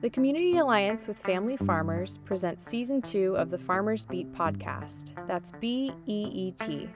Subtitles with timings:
[0.00, 5.12] The Community Alliance with Family Farmers presents season two of the Farmers Beat podcast.
[5.28, 6.88] That's B E E T.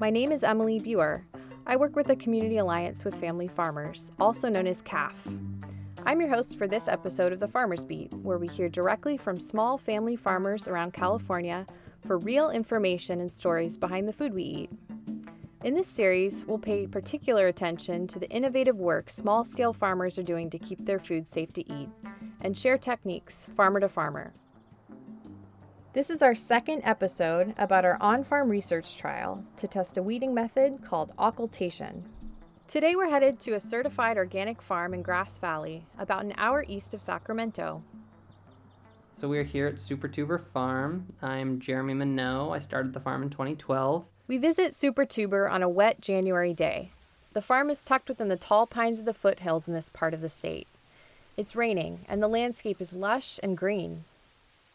[0.00, 1.26] My name is Emily Buer.
[1.66, 5.12] I work with the Community Alliance with Family Farmers, also known as CAFF.
[6.06, 9.38] I'm your host for this episode of the Farmers Beat, where we hear directly from
[9.38, 11.66] small family farmers around California
[12.06, 14.70] for real information and stories behind the food we eat.
[15.64, 20.22] In this series, we'll pay particular attention to the innovative work small scale farmers are
[20.22, 21.88] doing to keep their food safe to eat
[22.42, 24.34] and share techniques farmer to farmer.
[25.94, 30.34] This is our second episode about our on farm research trial to test a weeding
[30.34, 32.06] method called occultation.
[32.68, 36.92] Today we're headed to a certified organic farm in Grass Valley, about an hour east
[36.92, 37.82] of Sacramento.
[39.16, 41.06] So we're here at Super Tuber Farm.
[41.22, 42.50] I'm Jeremy Minot.
[42.52, 44.04] I started the farm in 2012.
[44.26, 46.88] We visit Super Tuber on a wet January day.
[47.34, 50.22] The farm is tucked within the tall pines of the foothills in this part of
[50.22, 50.66] the state.
[51.36, 54.04] It's raining, and the landscape is lush and green.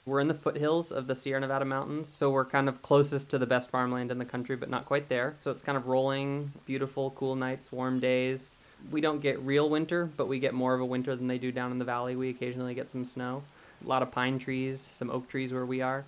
[0.05, 3.39] We're in the foothills of the Sierra Nevada mountains, so we're kind of closest to
[3.39, 5.33] the best farmland in the country, but not quite there.
[5.41, 8.55] So it's kind of rolling, beautiful, cool nights, warm days.
[8.91, 11.52] We don't get real winter, but we get more of a winter than they do
[11.52, 12.15] down in the valley.
[12.15, 13.41] We occasionally get some snow.
[13.83, 16.05] A lot of pine trees, some oak trees where we are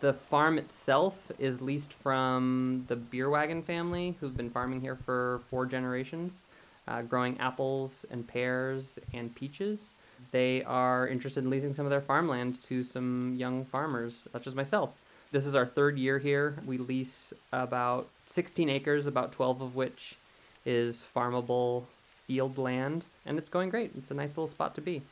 [0.00, 5.66] the farm itself is leased from the Bierwagen family, who've been farming here for four
[5.66, 6.44] generations,
[6.88, 9.92] uh, growing apples and pears and peaches.
[10.32, 14.54] They are interested in leasing some of their farmland to some young farmers, such as
[14.54, 14.90] myself.
[15.32, 16.56] This is our third year here.
[16.66, 20.16] We lease about 16 acres, about 12 of which
[20.66, 21.84] is farmable
[22.26, 23.92] field land, and it's going great.
[23.96, 25.02] It's a nice little spot to be.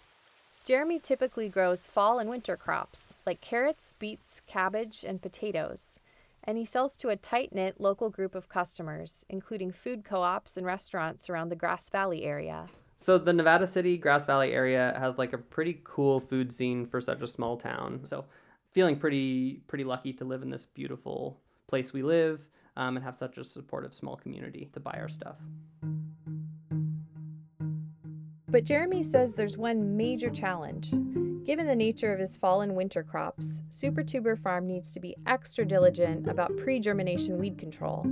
[0.69, 5.99] Jeremy typically grows fall and winter crops like carrots, beets, cabbage, and potatoes,
[6.45, 10.59] and he sells to a tight knit local group of customers, including food co ops
[10.59, 12.67] and restaurants around the Grass Valley area.
[12.99, 17.01] So, the Nevada City, Grass Valley area has like a pretty cool food scene for
[17.01, 18.03] such a small town.
[18.05, 18.27] So,
[18.73, 22.41] feeling pretty, pretty lucky to live in this beautiful place we live
[22.77, 25.37] um, and have such a supportive small community to buy our stuff.
[28.51, 30.91] But Jeremy says there's one major challenge.
[31.45, 35.15] Given the nature of his fall and winter crops, Super Tuber Farm needs to be
[35.27, 38.07] extra diligent about pre germination weed control.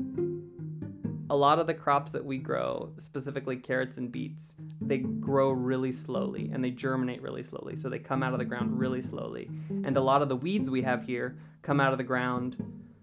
[1.30, 4.42] A lot of the crops that we grow, specifically carrots and beets,
[4.82, 7.76] they grow really slowly and they germinate really slowly.
[7.76, 9.50] So they come out of the ground really slowly.
[9.84, 12.56] And a lot of the weeds we have here come out of the ground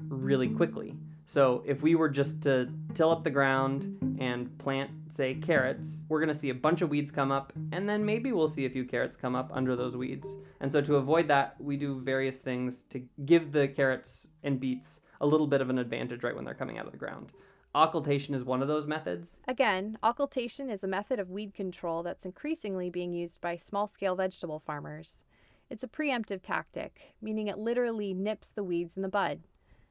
[0.07, 0.95] really quickly.
[1.25, 6.25] So if we were just to till up the ground and plant say carrots, we're
[6.25, 8.83] to see a bunch of weeds come up, and then maybe we'll see a few
[8.83, 10.27] carrots come up under those weeds.
[10.59, 14.99] And so to avoid that, we do various things to give the carrots and beets
[15.21, 17.31] a little bit of an advantage right when they're coming out of the ground.
[17.75, 19.29] Occultation is one of those methods.
[19.47, 24.15] Again, occultation is a method of weed control that's increasingly being used by small scale
[24.15, 25.23] vegetable farmers.
[25.69, 29.41] It's a preemptive tactic, meaning it literally nips the weeds in the bud.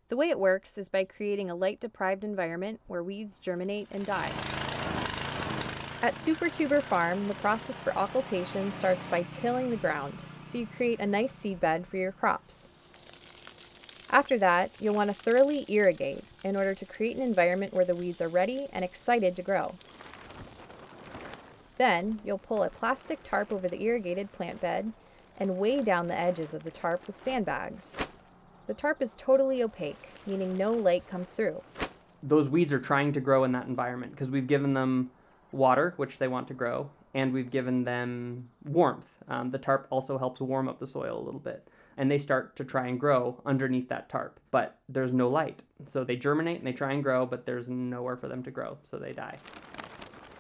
[0.09, 4.05] The way it works is by creating a light deprived environment where weeds germinate and
[4.05, 4.31] die.
[6.03, 10.67] At Super Tuber Farm, the process for occultation starts by tilling the ground, so you
[10.67, 12.67] create a nice seed bed for your crops.
[14.11, 17.95] After that, you'll want to thoroughly irrigate in order to create an environment where the
[17.95, 19.77] weeds are ready and excited to grow.
[21.79, 24.93] Then, you'll pull a plastic tarp over the irrigated plant bed
[25.39, 27.93] and weigh down the edges of the tarp with sandbags.
[28.67, 31.63] The tarp is totally opaque, meaning no light comes through.
[32.23, 35.11] Those weeds are trying to grow in that environment because we've given them
[35.51, 39.07] water, which they want to grow, and we've given them warmth.
[39.29, 41.67] Um, the tarp also helps warm up the soil a little bit.
[41.97, 45.63] And they start to try and grow underneath that tarp, but there's no light.
[45.93, 48.79] So they germinate and they try and grow, but there's nowhere for them to grow,
[48.89, 49.39] so they die.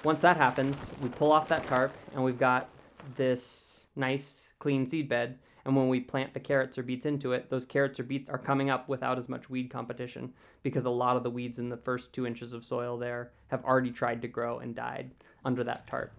[0.04, 2.69] Once that happens, we pull off that tarp and we've got
[3.16, 7.49] this nice clean seed bed and when we plant the carrots or beets into it,
[7.49, 11.17] those carrots or beets are coming up without as much weed competition because a lot
[11.17, 14.28] of the weeds in the first two inches of soil there have already tried to
[14.28, 15.10] grow and died
[15.45, 16.13] under that tarp.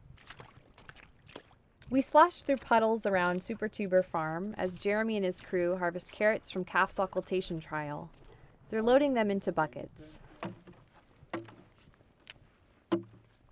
[1.89, 6.49] We slosh through puddles around Super Tuber Farm as Jeremy and his crew harvest carrots
[6.49, 8.09] from CAFF's occultation trial.
[8.69, 10.19] They're loading them into buckets.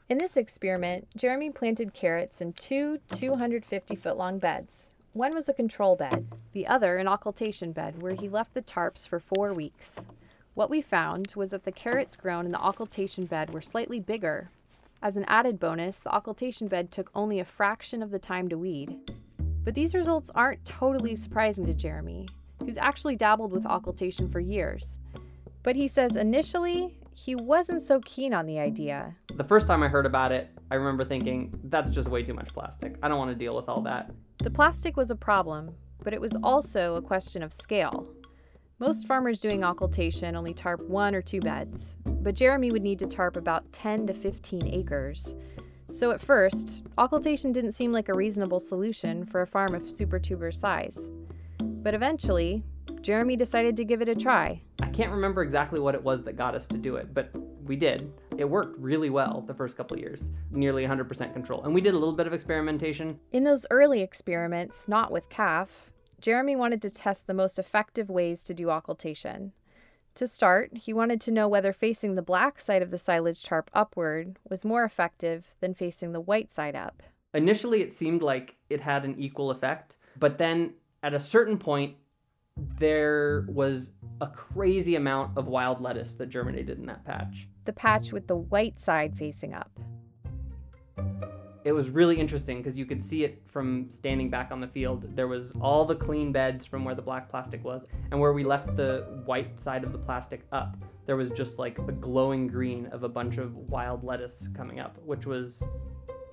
[0.10, 4.88] In this experiment, Jeremy planted carrots in two 250 foot long beds.
[5.14, 9.06] One was a control bed, the other an occultation bed where he left the tarps
[9.06, 10.06] for four weeks.
[10.54, 14.52] What we found was that the carrots grown in the occultation bed were slightly bigger.
[15.02, 18.58] As an added bonus, the occultation bed took only a fraction of the time to
[18.58, 19.12] weed.
[19.66, 22.30] But these results aren't totally surprising to Jeremy,
[22.64, 24.98] who's actually dabbled with occultation for years.
[25.62, 29.14] But he says initially, he wasn't so keen on the idea.
[29.36, 32.54] The first time I heard about it, I remember thinking, that's just way too much
[32.54, 32.96] plastic.
[33.04, 34.10] I don't want to deal with all that.
[34.42, 38.08] The plastic was a problem, but it was also a question of scale.
[38.80, 43.06] Most farmers doing occultation only tarp one or two beds, but Jeremy would need to
[43.06, 45.36] tarp about 10 to 15 acres.
[45.92, 50.18] So at first, occultation didn't seem like a reasonable solution for a farm of Super
[50.18, 50.98] Tuber's size.
[51.60, 52.64] But eventually,
[53.02, 54.64] Jeremy decided to give it a try.
[54.82, 57.32] I can't remember exactly what it was that got us to do it, but
[57.66, 58.12] we did.
[58.38, 60.22] It worked really well the first couple years,
[60.52, 61.64] nearly 100% control.
[61.64, 63.20] And we did a little bit of experimentation.
[63.32, 65.68] In those early experiments, not with CAFF,
[66.20, 69.54] Jeremy wanted to test the most effective ways to do occultation.
[70.16, 73.72] To start, he wanted to know whether facing the black side of the silage tarp
[73.74, 77.02] upward was more effective than facing the white side up.
[77.34, 81.96] Initially, it seemed like it had an equal effect, but then at a certain point,
[82.80, 87.48] there was a crazy amount of wild lettuce that germinated in that patch.
[87.66, 89.72] The patch with the white side facing up
[91.64, 95.16] it was really interesting because you could see it from standing back on the field.
[95.16, 98.44] There was all the clean beds from where the black plastic was, and where we
[98.44, 100.76] left the white side of the plastic up,
[101.06, 104.98] there was just like a glowing green of a bunch of wild lettuce coming up,
[105.06, 105.62] which was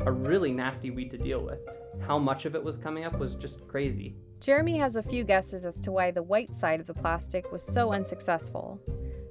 [0.00, 1.60] a really nasty weed to deal with.
[2.06, 4.14] How much of it was coming up was just crazy.
[4.40, 7.62] Jeremy has a few guesses as to why the white side of the plastic was
[7.62, 8.80] so unsuccessful.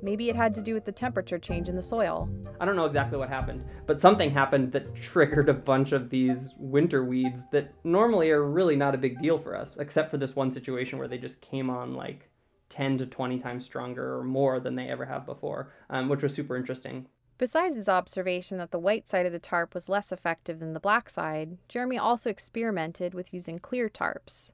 [0.01, 2.30] Maybe it had to do with the temperature change in the soil.
[2.59, 6.54] I don't know exactly what happened, but something happened that triggered a bunch of these
[6.57, 10.36] winter weeds that normally are really not a big deal for us, except for this
[10.36, 12.30] one situation where they just came on like
[12.69, 16.33] 10 to 20 times stronger or more than they ever have before, um, which was
[16.33, 17.07] super interesting.
[17.38, 20.80] Besides his observation that the white side of the tarp was less effective than the
[20.80, 24.51] black side, Jeremy also experimented with using clear tarps.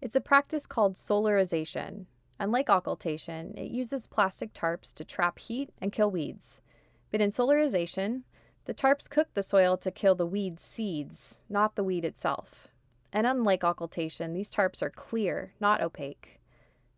[0.00, 2.06] It's a practice called solarization,
[2.40, 6.62] Unlike occultation, it uses plastic tarps to trap heat and kill weeds.
[7.10, 8.22] But in solarization,
[8.64, 12.68] the tarps cook the soil to kill the weed's seeds, not the weed itself.
[13.12, 16.40] And unlike occultation, these tarps are clear, not opaque.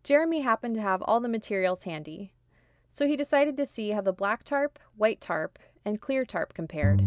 [0.04, 2.34] Jeremy happened to have all the materials handy,
[2.88, 7.02] so he decided to see how the black tarp, white tarp, and clear tarp compared.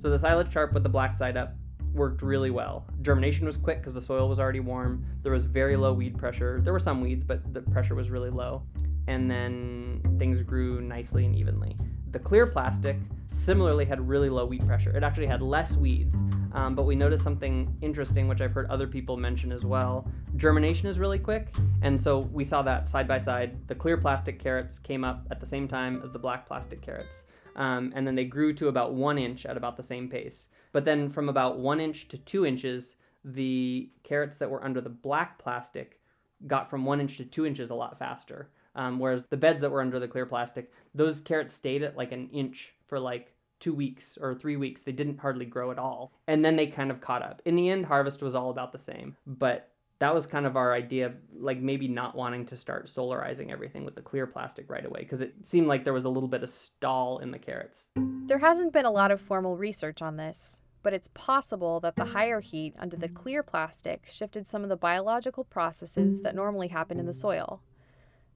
[0.00, 1.56] So the silage tarp with the black side up
[1.94, 2.84] worked really well.
[3.02, 5.04] Germination was quick because the soil was already warm.
[5.22, 6.60] There was very low weed pressure.
[6.62, 8.62] There were some weeds, but the pressure was really low.
[9.06, 11.76] And then things grew nicely and evenly.
[12.10, 12.96] The clear plastic
[13.32, 14.96] similarly had really low weed pressure.
[14.96, 16.14] It actually had less weeds,
[16.52, 20.08] um, but we noticed something interesting, which I've heard other people mention as well.
[20.36, 21.48] Germination is really quick,
[21.82, 23.66] and so we saw that side by side.
[23.66, 27.24] The clear plastic carrots came up at the same time as the black plastic carrots,
[27.56, 30.46] um, and then they grew to about one inch at about the same pace.
[30.74, 34.90] But then from about one inch to two inches, the carrots that were under the
[34.90, 36.00] black plastic
[36.48, 38.50] got from one inch to two inches a lot faster.
[38.74, 42.10] Um, whereas the beds that were under the clear plastic, those carrots stayed at like
[42.10, 44.82] an inch for like two weeks or three weeks.
[44.82, 46.12] They didn't hardly grow at all.
[46.26, 47.40] And then they kind of caught up.
[47.44, 49.16] In the end, harvest was all about the same.
[49.28, 53.52] But that was kind of our idea of like maybe not wanting to start solarizing
[53.52, 56.28] everything with the clear plastic right away because it seemed like there was a little
[56.28, 57.84] bit of stall in the carrots.
[58.26, 62.04] There hasn't been a lot of formal research on this, but it's possible that the
[62.04, 67.00] higher heat under the clear plastic shifted some of the biological processes that normally happen
[67.00, 67.62] in the soil.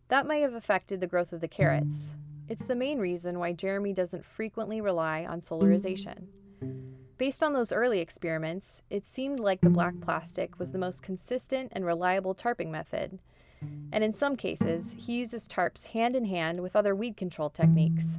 [0.08, 2.14] That may have affected the growth of the carrots.
[2.48, 6.28] It's the main reason why Jeremy doesn't frequently rely on solarization.
[7.18, 11.70] Based on those early experiments, it seemed like the black plastic was the most consistent
[11.72, 13.18] and reliable tarping method.
[13.92, 18.16] And in some cases, he uses tarps hand in hand with other weed control techniques.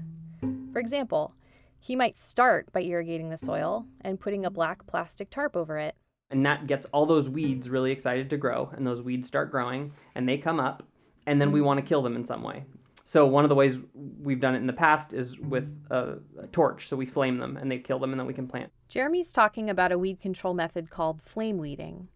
[0.72, 1.34] For example,
[1.80, 5.96] he might start by irrigating the soil and putting a black plastic tarp over it.
[6.32, 9.94] And that gets all those weeds really excited to grow, and those weeds start growing,
[10.14, 10.84] and they come up,
[11.26, 12.66] and then we want to kill them in some way.
[13.06, 13.78] So one of the ways
[14.22, 16.88] we've done it in the past is with a, a, torch.
[16.88, 18.72] So we flame them and they kill them and then we can plant.
[18.88, 22.08] Jeremy's talking about a weed control method called flame weeding.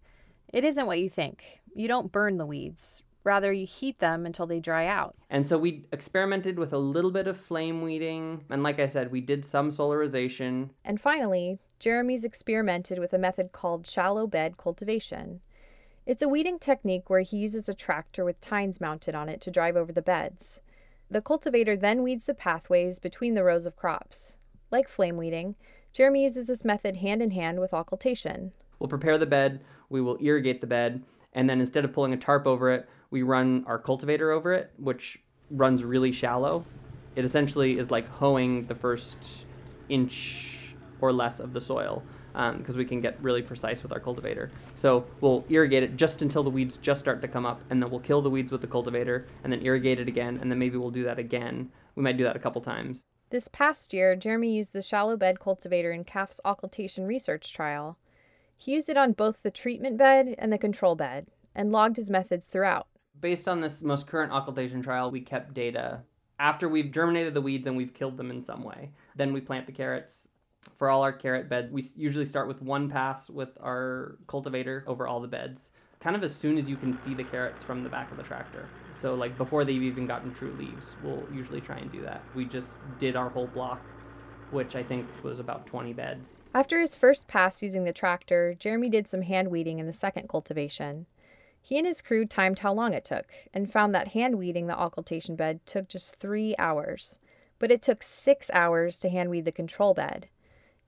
[0.53, 1.61] It isn't what you think.
[1.73, 3.02] You don't burn the weeds.
[3.23, 5.15] Rather, you heat them until they dry out.
[5.29, 8.43] And so we experimented with a little bit of flame weeding.
[8.49, 10.69] And like I said, we did some solarization.
[10.83, 15.39] And finally, Jeremy's experimented with a method called shallow bed cultivation.
[16.05, 19.51] It's a weeding technique where he uses a tractor with tines mounted on it to
[19.51, 20.59] drive over the beds.
[21.09, 24.35] The cultivator then weeds the pathways between the rows of crops.
[24.69, 25.55] Like flame weeding,
[25.93, 28.51] Jeremy uses this method hand in hand with occultation.
[28.79, 31.03] We'll prepare the bed, we will irrigate the bed,
[31.33, 34.71] and then instead of pulling a tarp over it, we run our cultivator over it,
[34.77, 35.19] which
[35.51, 36.65] runs really shallow.
[37.15, 39.17] It essentially is like hoeing the first
[39.87, 43.99] inch or less of the soil because um, we can get really precise with our
[43.99, 44.49] cultivator.
[44.75, 47.91] So we'll irrigate it just until the weeds just start to come up, and then
[47.91, 50.77] we'll kill the weeds with the cultivator, and then irrigate it again, and then maybe
[50.77, 53.05] we'll do that again we might do that a couple times.
[53.29, 57.97] This past year, Jeremy used the shallow bed cultivator in CAFF's occultation research trial.
[58.57, 62.09] He used it on both the treatment bed and the control bed and logged his
[62.09, 62.87] methods throughout.
[63.19, 66.01] Based on this most current occultation trial, we kept data
[66.39, 68.91] after we've germinated the weeds and we've killed them in some way.
[69.15, 70.27] Then we plant the carrots.
[70.77, 75.07] For all our carrot beds, we usually start with one pass with our cultivator over
[75.07, 77.89] all the beds, kind of as soon as you can see the carrots from the
[77.89, 78.67] back of the tractor.
[79.01, 82.23] So, like before they've even gotten true leaves, we'll usually try and do that.
[82.33, 82.67] We just
[82.99, 83.81] did our whole block,
[84.51, 86.29] which I think was about 20 beds.
[86.55, 90.29] After his first pass using the tractor, Jeremy did some hand weeding in the second
[90.29, 91.07] cultivation.
[91.65, 94.77] He and his crew timed how long it took and found that hand weeding the
[94.77, 97.17] occultation bed took just three hours,
[97.57, 100.27] but it took six hours to hand weed the control bed.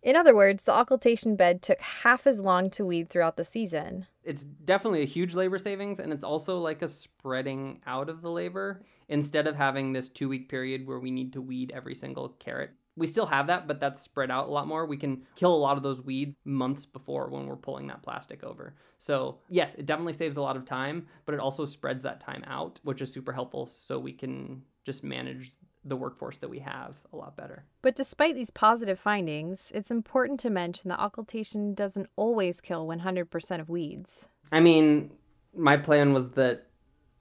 [0.03, 4.05] In other words, the occultation bed took half as long to weed throughout the season.
[4.25, 8.29] It's definitely a huge labor savings, and it's also like a spreading out of the
[8.29, 12.29] labor instead of having this two week period where we need to weed every single
[12.37, 12.71] carrot.
[12.97, 14.85] We still have that, but that's spread out a lot more.
[14.85, 18.43] We can kill a lot of those weeds months before when we're pulling that plastic
[18.43, 18.75] over.
[18.99, 22.43] So, yes, it definitely saves a lot of time, but it also spreads that time
[22.47, 26.95] out, which is super helpful so we can just manage the workforce that we have
[27.13, 27.63] a lot better.
[27.81, 33.59] But despite these positive findings, it's important to mention that occultation doesn't always kill 100%
[33.59, 34.27] of weeds.
[34.51, 35.11] I mean,
[35.55, 36.67] my plan was that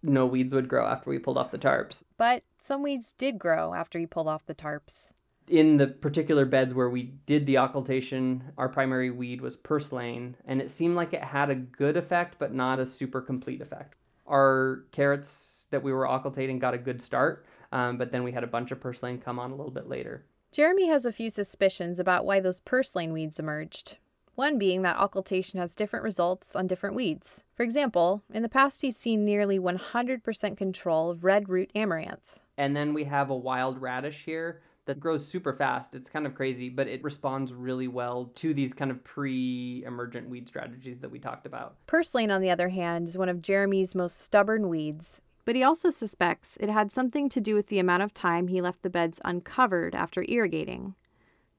[0.03, 2.03] no weeds would grow after we pulled off the tarps.
[2.17, 5.09] But some weeds did grow after you pulled off the tarps.
[5.49, 10.61] In the particular beds where we did the occultation, our primary weed was purslane, and
[10.61, 13.95] it seemed like it had a good effect, but not a super complete effect.
[14.27, 18.45] Our carrots that we were occultating got a good start, um, but then we had
[18.45, 20.25] a bunch of purslane come on a little bit later.
[20.51, 23.99] Jeremy has a few suspicions about why those purslane weeds emerged.
[24.37, 27.43] One being that occultation has different results on different weeds.
[27.55, 32.39] For example, in the past he's seen nearly 100% control of red root amaranth.
[32.57, 35.95] And then we have a wild radish here that grows super fast.
[35.95, 40.29] It's kind of crazy, but it responds really well to these kind of pre emergent
[40.29, 41.77] weed strategies that we talked about.
[41.87, 45.91] Purslane, on the other hand, is one of Jeremy's most stubborn weeds but he also
[45.91, 49.21] suspects it had something to do with the amount of time he left the beds
[49.25, 50.95] uncovered after irrigating.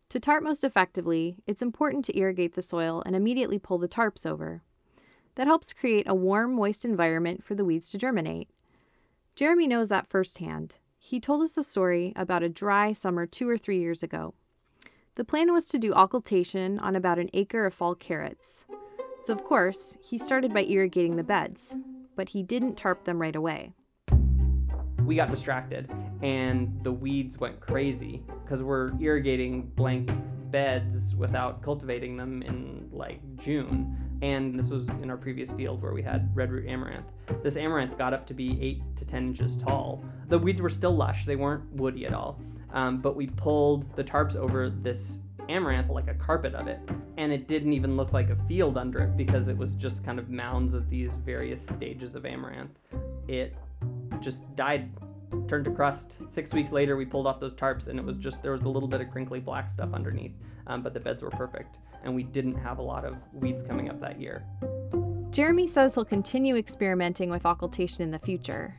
[0.10, 4.26] To tarp most effectively, it's important to irrigate the soil and immediately pull the tarps
[4.26, 4.62] over.
[5.36, 8.50] That helps create a warm, moist environment for the weeds to germinate.
[9.36, 10.76] Jeremy knows that firsthand.
[11.08, 14.34] He told us a story about a dry summer two or three years ago.
[15.14, 18.66] The plan was to do occultation on about an acre of fall carrots.
[19.22, 21.76] So, of course, he started by irrigating the beds,
[22.16, 23.74] but he didn't tarp them right away.
[25.06, 25.92] We got distracted
[26.24, 30.10] and the weeds went crazy because we're irrigating blank
[30.50, 33.96] beds without cultivating them in like June.
[34.22, 37.06] And this was in our previous field where we had red root amaranth.
[37.44, 40.04] This amaranth got up to be 8 to 10 inches tall.
[40.30, 42.40] The weeds were still lush, they weren't woody at all.
[42.74, 45.20] Um, but we pulled the tarps over this
[45.50, 46.80] amaranth like a carpet of it.
[47.18, 50.20] And it didn't even look like a field under it because it was just kind
[50.20, 52.72] of mounds of these various stages of amaranth.
[53.28, 53.56] It
[54.20, 54.90] just died,
[55.48, 56.18] turned to crust.
[56.32, 58.70] Six weeks later, we pulled off those tarps and it was just, there was a
[58.70, 60.34] little bit of crinkly black stuff underneath.
[60.68, 61.78] Um, but the beds were perfect.
[62.06, 64.46] And we didn't have a lot of weeds coming up that year.
[65.32, 68.76] Jeremy says he'll continue experimenting with occultation in the future.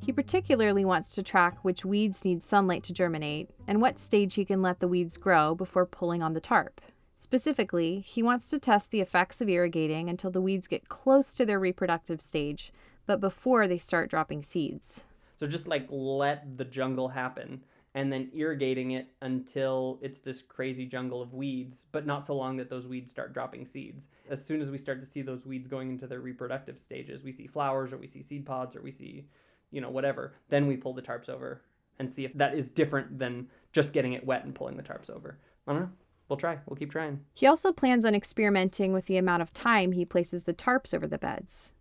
[0.00, 4.44] He particularly wants to track which weeds need sunlight to germinate and what stage he
[4.44, 6.80] can let the weeds grow before pulling on the tarp.
[7.16, 11.46] Specifically, he wants to test the effects of irrigating until the weeds get close to
[11.46, 12.72] their reproductive stage,
[13.06, 15.02] but before they start dropping seeds.
[15.38, 17.62] So just like let the jungle happen
[17.94, 22.56] and then irrigating it until it's this crazy jungle of weeds, but not so long
[22.56, 24.04] that those weeds start dropping seeds.
[24.28, 27.32] As soon as we start to see those weeds going into their reproductive stages, we
[27.32, 29.26] see flowers or we see seed pods or we see
[29.74, 30.34] you know, whatever.
[30.48, 31.60] Then we pull the tarps over
[31.98, 35.10] and see if that is different than just getting it wet and pulling the tarps
[35.10, 35.38] over.
[35.66, 35.90] I don't know.
[36.28, 36.58] We'll try.
[36.66, 37.20] We'll keep trying.
[37.34, 41.06] He also plans on experimenting with the amount of time he places the tarps over
[41.06, 41.72] the beds.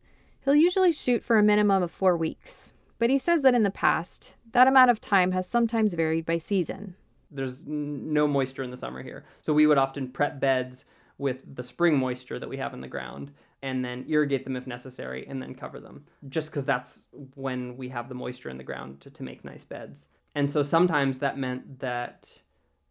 [0.44, 3.72] He'll usually shoot for a minimum of four weeks, but he says that in the
[3.72, 6.96] past, that amount of time has sometimes varied by season.
[7.30, 10.86] There's no moisture in the summer here, so we would often prep beds
[11.18, 13.32] with the spring moisture that we have in the ground
[13.62, 17.06] and then irrigate them if necessary and then cover them just because that's
[17.36, 20.08] when we have the moisture in the ground to, to make nice beds.
[20.36, 22.30] And so sometimes that meant that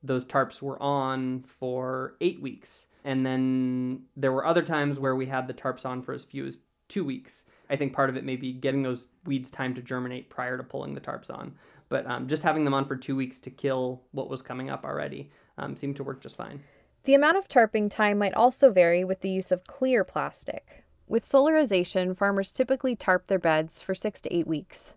[0.03, 5.27] those tarps were on for eight weeks and then there were other times where we
[5.27, 8.25] had the tarps on for as few as two weeks i think part of it
[8.25, 11.53] may be getting those weeds time to germinate prior to pulling the tarps on
[11.89, 14.85] but um, just having them on for two weeks to kill what was coming up
[14.85, 16.63] already um, seemed to work just fine
[17.05, 20.85] the amount of tarping time might also vary with the use of clear plastic.
[21.09, 24.95] With solarization, farmers typically tarp their beds for six to eight weeks.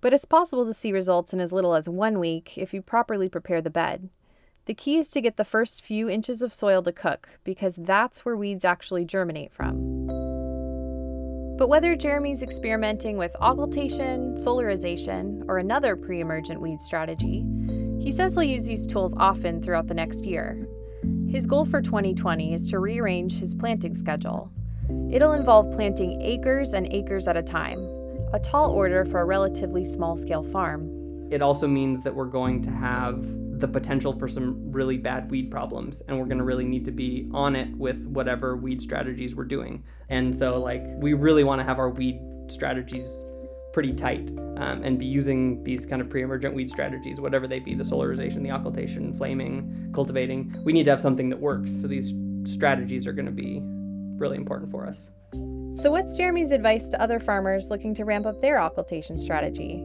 [0.00, 3.28] But it's possible to see results in as little as one week if you properly
[3.28, 4.08] prepare the bed.
[4.64, 8.24] The key is to get the first few inches of soil to cook because that's
[8.24, 10.33] where weeds actually germinate from.
[11.56, 17.44] But whether Jeremy's experimenting with occultation, solarization, or another pre emergent weed strategy,
[18.00, 20.66] he says he'll use these tools often throughout the next year.
[21.28, 24.50] His goal for 2020 is to rearrange his planting schedule.
[25.12, 27.78] It'll involve planting acres and acres at a time,
[28.32, 30.90] a tall order for a relatively small scale farm.
[31.30, 33.24] It also means that we're going to have
[33.60, 36.90] the potential for some really bad weed problems and we're going to really need to
[36.90, 39.82] be on it with whatever weed strategies we're doing.
[40.08, 43.06] And so like we really want to have our weed strategies
[43.72, 47.74] pretty tight um, and be using these kind of pre-emergent weed strategies whatever they be
[47.74, 50.54] the solarization the occultation flaming cultivating.
[50.64, 52.12] We need to have something that works so these
[52.44, 53.60] strategies are going to be
[54.18, 55.08] really important for us.
[55.82, 59.84] So what's jeremy's advice to other farmers looking to ramp up their occultation strategy?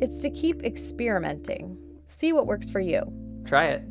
[0.00, 1.78] It's to keep experimenting
[2.16, 3.02] See what works for you.
[3.46, 3.82] Try it.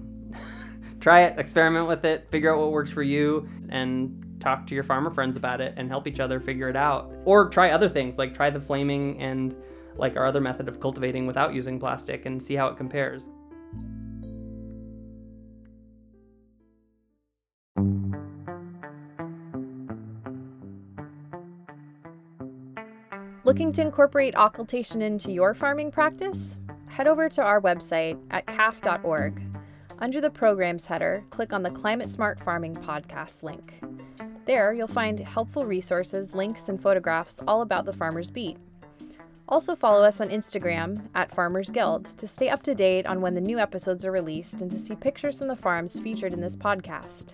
[0.99, 4.83] Try it, experiment with it, figure out what works for you, and talk to your
[4.83, 7.11] farmer friends about it and help each other figure it out.
[7.25, 9.55] Or try other things, like try the flaming and
[9.95, 13.23] like our other method of cultivating without using plastic and see how it compares.
[23.45, 26.57] Looking to incorporate occultation into your farming practice?
[26.93, 29.41] Head over to our website at caff.org.
[29.97, 33.73] Under the programs header, click on the Climate Smart Farming podcast link.
[34.45, 38.57] There, you'll find helpful resources, links, and photographs all about the Farmers Beat.
[39.47, 43.33] Also, follow us on Instagram at Farmers Guild to stay up to date on when
[43.33, 46.55] the new episodes are released and to see pictures from the farms featured in this
[46.55, 47.29] podcast.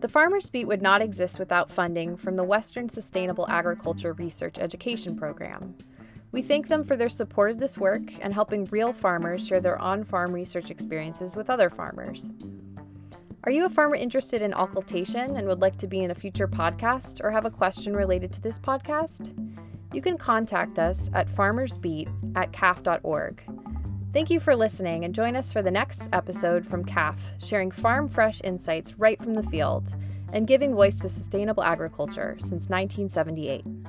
[0.00, 5.16] The Farmers Beat would not exist without funding from the Western Sustainable Agriculture Research Education
[5.16, 5.76] Program.
[6.34, 9.80] We thank them for their support of this work and helping real farmers share their
[9.80, 12.34] on farm research experiences with other farmers.
[13.44, 16.48] Are you a farmer interested in occultation and would like to be in a future
[16.48, 19.32] podcast or have a question related to this podcast?
[19.92, 23.40] You can contact us at farmersbeat at caff.org.
[24.12, 28.08] Thank you for listening and join us for the next episode from CAFF, sharing farm
[28.08, 29.94] fresh insights right from the field
[30.32, 33.83] and giving voice to sustainable agriculture since 1978.